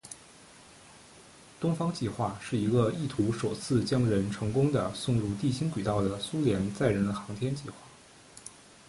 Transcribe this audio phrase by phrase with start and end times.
[1.59, 7.75] 东方计划是一个意图首次将人成功地送入地心轨道的苏联载人航天计划。